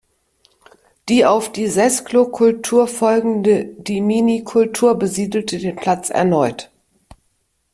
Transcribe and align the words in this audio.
Die 1.09 1.27
auf 1.27 1.51
die 1.51 1.67
Sesklo-Kultur 1.67 2.87
folgende 2.87 3.65
Dimini-Kultur 3.65 4.95
besiedelte 4.97 5.59
den 5.59 5.75
Platz 5.75 6.09
erneut. 6.09 6.71